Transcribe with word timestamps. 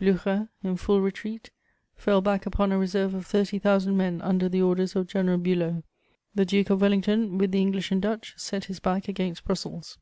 Blücher, 0.00 0.48
in 0.64 0.76
full 0.76 1.00
retreat, 1.00 1.50
fell 1.94 2.20
back 2.20 2.44
upon 2.44 2.72
a 2.72 2.76
reserve 2.76 3.14
of 3.14 3.24
thirty 3.24 3.56
thousand 3.60 3.96
men 3.96 4.20
under 4.20 4.48
the 4.48 4.60
orders 4.60 4.96
of 4.96 5.06
General 5.06 5.38
Bülow; 5.38 5.84
the 6.34 6.44
Duke 6.44 6.70
of 6.70 6.80
Wellington, 6.80 7.38
with 7.38 7.52
the 7.52 7.60
English 7.60 7.92
and 7.92 8.02
Dutch, 8.02 8.34
set 8.36 8.64
his 8.64 8.80
back 8.80 9.06
against 9.06 9.44
Brussels. 9.44 9.96